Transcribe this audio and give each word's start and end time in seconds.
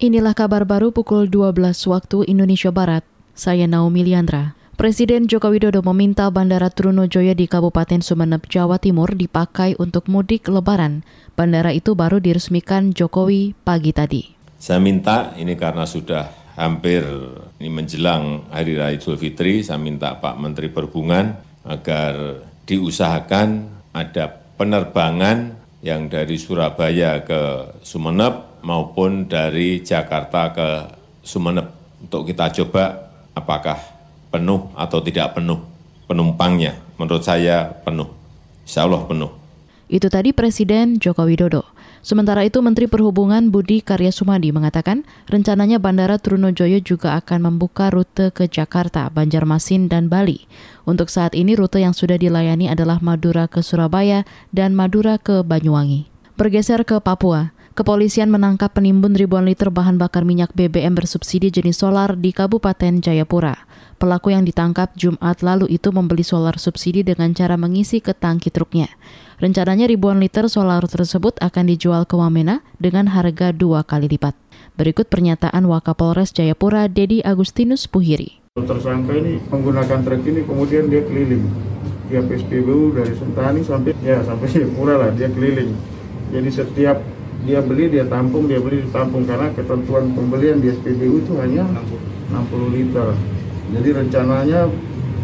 Inilah 0.00 0.32
kabar 0.32 0.64
baru 0.64 0.96
pukul 0.96 1.28
12 1.28 1.60
waktu 1.84 2.24
Indonesia 2.24 2.72
Barat. 2.72 3.04
Saya 3.36 3.68
Naomi 3.68 4.00
Liandra. 4.00 4.56
Presiden 4.80 5.28
Joko 5.28 5.52
Widodo 5.52 5.84
meminta 5.84 6.24
Bandara 6.32 6.72
Trunojoyo 6.72 7.36
di 7.36 7.44
Kabupaten 7.44 8.00
Sumeneb, 8.00 8.48
Jawa 8.48 8.80
Timur 8.80 9.12
dipakai 9.12 9.76
untuk 9.76 10.08
mudik 10.08 10.48
lebaran. 10.48 11.04
Bandara 11.36 11.76
itu 11.76 11.92
baru 11.92 12.16
diresmikan 12.16 12.96
Jokowi 12.96 13.52
pagi 13.60 13.92
tadi. 13.92 14.22
Saya 14.56 14.80
minta 14.80 15.36
ini 15.36 15.52
karena 15.52 15.84
sudah 15.84 16.56
hampir 16.56 17.04
ini 17.60 17.68
menjelang 17.68 18.48
Hari 18.48 18.80
Raya 18.80 18.96
Idul 18.96 19.20
Fitri, 19.20 19.60
saya 19.60 19.76
minta 19.76 20.16
Pak 20.16 20.40
Menteri 20.40 20.72
Perhubungan 20.72 21.36
agar 21.68 22.40
diusahakan 22.64 23.68
ada 23.92 24.32
penerbangan 24.56 25.60
yang 25.84 26.08
dari 26.08 26.40
Surabaya 26.40 27.20
ke 27.20 27.68
Sumeneb 27.84 28.49
maupun 28.62 29.26
dari 29.28 29.80
Jakarta 29.84 30.52
ke 30.54 30.68
Sumeneb. 31.20 31.68
Untuk 32.00 32.28
kita 32.28 32.48
coba 32.50 33.12
apakah 33.36 33.76
penuh 34.32 34.72
atau 34.72 34.98
tidak 35.04 35.36
penuh 35.36 35.60
penumpangnya. 36.08 36.78
Menurut 36.96 37.22
saya 37.22 37.68
penuh. 37.84 38.08
Insya 38.64 38.86
Allah 38.86 39.02
penuh. 39.04 39.30
Itu 39.90 40.06
tadi 40.06 40.30
Presiden 40.30 41.02
Joko 41.02 41.26
Widodo. 41.26 41.66
Sementara 42.00 42.48
itu 42.48 42.64
Menteri 42.64 42.88
Perhubungan 42.88 43.52
Budi 43.52 43.84
Karya 43.84 44.08
Sumadi 44.08 44.56
mengatakan 44.56 45.04
rencananya 45.28 45.76
Bandara 45.76 46.16
Trunojoyo 46.16 46.80
juga 46.80 47.12
akan 47.20 47.52
membuka 47.52 47.92
rute 47.92 48.32
ke 48.32 48.48
Jakarta, 48.48 49.12
Banjarmasin, 49.12 49.92
dan 49.92 50.08
Bali. 50.08 50.48
Untuk 50.88 51.12
saat 51.12 51.36
ini 51.36 51.52
rute 51.52 51.76
yang 51.76 51.92
sudah 51.92 52.16
dilayani 52.16 52.72
adalah 52.72 53.04
Madura 53.04 53.52
ke 53.52 53.60
Surabaya 53.60 54.24
dan 54.48 54.72
Madura 54.72 55.20
ke 55.20 55.44
Banyuwangi. 55.44 56.08
Bergeser 56.40 56.88
ke 56.88 56.96
Papua, 57.04 57.52
Kepolisian 57.80 58.28
menangkap 58.28 58.76
penimbun 58.76 59.16
ribuan 59.16 59.48
liter 59.48 59.72
bahan 59.72 59.96
bakar 59.96 60.20
minyak 60.28 60.52
BBM 60.52 60.92
bersubsidi 60.92 61.48
jenis 61.48 61.80
solar 61.80 62.12
di 62.12 62.28
Kabupaten 62.28 63.00
Jayapura. 63.00 63.56
Pelaku 63.96 64.36
yang 64.36 64.44
ditangkap 64.44 64.92
Jumat 65.00 65.40
lalu 65.40 65.64
itu 65.72 65.88
membeli 65.88 66.20
solar 66.20 66.60
subsidi 66.60 67.00
dengan 67.00 67.32
cara 67.32 67.56
mengisi 67.56 68.04
ke 68.04 68.12
tangki 68.12 68.52
truknya. 68.52 68.92
Rencananya 69.40 69.88
ribuan 69.88 70.20
liter 70.20 70.52
solar 70.52 70.84
tersebut 70.84 71.40
akan 71.40 71.72
dijual 71.72 72.04
ke 72.04 72.20
Wamena 72.20 72.60
dengan 72.76 73.08
harga 73.08 73.48
dua 73.48 73.80
kali 73.80 74.12
lipat. 74.12 74.36
Berikut 74.76 75.08
pernyataan 75.08 75.64
Wakapolres 75.64 76.36
Jayapura, 76.36 76.84
Dedi 76.84 77.24
Agustinus 77.24 77.88
Puhiri. 77.88 78.44
Tersangka 78.60 79.16
ini 79.16 79.40
menggunakan 79.48 80.04
truk 80.04 80.20
ini 80.28 80.44
kemudian 80.44 80.92
dia 80.92 81.00
keliling. 81.00 81.48
Dia 82.12 82.20
PSPBU 82.28 82.92
dari 82.92 83.16
Sentani 83.16 83.64
sampai 83.64 83.96
ya 84.04 84.20
sampai 84.20 84.52
Jayapura 84.52 85.00
lah 85.00 85.16
dia 85.16 85.32
keliling. 85.32 85.72
Jadi 86.28 86.50
setiap 86.52 87.19
dia 87.44 87.60
beli 87.64 87.88
dia 87.88 88.04
tampung 88.04 88.44
dia 88.44 88.60
beli 88.60 88.84
ditampung 88.84 89.24
karena 89.24 89.48
ketentuan 89.56 90.12
pembelian 90.12 90.60
di 90.60 90.68
SPBU 90.76 91.24
itu 91.24 91.32
hanya 91.40 91.64
60 92.32 92.76
liter. 92.76 93.16
Jadi 93.70 93.88
rencananya 93.94 94.66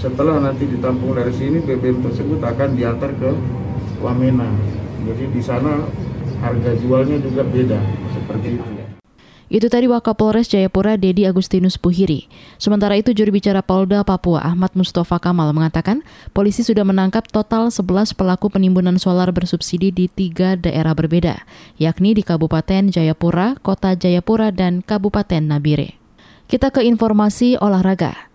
setelah 0.00 0.40
nanti 0.40 0.64
ditampung 0.64 1.12
dari 1.12 1.32
sini 1.36 1.60
BBM 1.60 2.00
tersebut 2.00 2.40
akan 2.40 2.72
diantar 2.74 3.12
ke 3.20 3.30
Wamena. 4.00 4.48
Jadi 5.06 5.24
di 5.28 5.42
sana 5.44 5.84
harga 6.40 6.72
jualnya 6.80 7.20
juga 7.20 7.44
beda. 7.44 7.80
Seperti 8.16 8.48
itu 8.56 8.79
itu 9.50 9.66
tadi 9.66 9.90
Wakapolres 9.90 10.46
Jayapura 10.46 10.94
Dedi 10.94 11.26
Agustinus 11.26 11.74
Puhiri. 11.74 12.30
Sementara 12.62 12.94
itu 12.94 13.10
juru 13.10 13.34
bicara 13.34 13.66
Polda 13.66 14.06
Papua 14.06 14.46
Ahmad 14.46 14.70
Mustafa 14.78 15.18
Kamal 15.18 15.50
mengatakan 15.50 16.06
polisi 16.30 16.62
sudah 16.62 16.86
menangkap 16.86 17.26
total 17.26 17.74
11 17.74 18.14
pelaku 18.14 18.46
penimbunan 18.46 18.94
solar 19.02 19.34
bersubsidi 19.34 19.90
di 19.90 20.06
tiga 20.06 20.54
daerah 20.54 20.94
berbeda, 20.94 21.42
yakni 21.82 22.14
di 22.14 22.22
Kabupaten 22.22 22.94
Jayapura, 22.94 23.58
Kota 23.58 23.98
Jayapura, 23.98 24.54
dan 24.54 24.86
Kabupaten 24.86 25.42
Nabire. 25.42 25.98
Kita 26.46 26.70
ke 26.70 26.86
informasi 26.86 27.58
olahraga. 27.58 28.29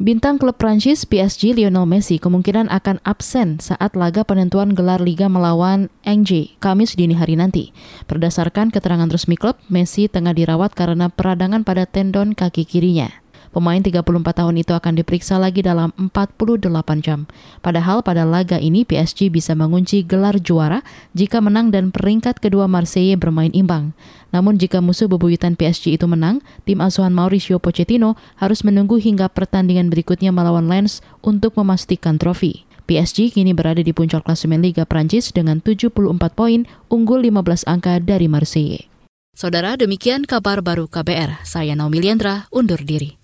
Bintang 0.00 0.40
klub 0.40 0.56
Prancis 0.56 1.04
PSG 1.04 1.52
Lionel 1.52 1.84
Messi 1.84 2.16
kemungkinan 2.16 2.72
akan 2.72 3.04
absen 3.04 3.60
saat 3.60 3.92
laga 3.92 4.24
penentuan 4.24 4.72
gelar 4.72 4.96
liga 4.96 5.28
melawan 5.28 5.92
Angers 6.08 6.56
Kamis 6.56 6.96
dini 6.96 7.12
hari 7.12 7.36
nanti. 7.36 7.76
Berdasarkan 8.08 8.72
keterangan 8.72 9.12
resmi 9.12 9.36
klub, 9.36 9.60
Messi 9.68 10.08
tengah 10.08 10.32
dirawat 10.32 10.72
karena 10.72 11.12
peradangan 11.12 11.68
pada 11.68 11.84
tendon 11.84 12.32
kaki 12.32 12.64
kirinya. 12.64 13.12
Pemain 13.50 13.82
34 13.82 14.06
tahun 14.30 14.62
itu 14.62 14.70
akan 14.70 15.02
diperiksa 15.02 15.34
lagi 15.34 15.66
dalam 15.66 15.90
48 15.98 16.70
jam. 17.02 17.26
Padahal 17.58 18.06
pada 18.06 18.22
laga 18.22 18.62
ini 18.62 18.86
PSG 18.86 19.26
bisa 19.26 19.58
mengunci 19.58 20.06
gelar 20.06 20.38
juara 20.38 20.86
jika 21.18 21.42
menang 21.42 21.74
dan 21.74 21.90
peringkat 21.90 22.38
kedua 22.38 22.70
Marseille 22.70 23.18
bermain 23.18 23.50
imbang. 23.50 23.90
Namun 24.30 24.54
jika 24.54 24.78
musuh 24.78 25.10
bebuyutan 25.10 25.58
PSG 25.58 25.98
itu 25.98 26.06
menang, 26.06 26.38
tim 26.62 26.78
asuhan 26.78 27.10
Mauricio 27.10 27.58
Pochettino 27.58 28.14
harus 28.38 28.62
menunggu 28.62 29.02
hingga 29.02 29.26
pertandingan 29.26 29.90
berikutnya 29.90 30.30
melawan 30.30 30.70
Lens 30.70 31.02
untuk 31.18 31.58
memastikan 31.58 32.22
trofi. 32.22 32.70
PSG 32.86 33.34
kini 33.34 33.54
berada 33.54 33.82
di 33.82 33.90
puncak 33.90 34.26
klasemen 34.26 34.62
Liga 34.62 34.82
Prancis 34.82 35.30
dengan 35.30 35.62
74 35.62 35.94
poin, 36.34 36.66
unggul 36.90 37.22
15 37.22 37.66
angka 37.66 37.98
dari 38.02 38.26
Marseille. 38.26 38.90
Saudara, 39.34 39.78
demikian 39.78 40.26
kabar 40.26 40.58
baru 40.58 40.90
KBR. 40.90 41.46
Saya 41.46 41.78
Naomi 41.78 42.02
Liandra, 42.02 42.50
undur 42.50 42.82
diri. 42.82 43.19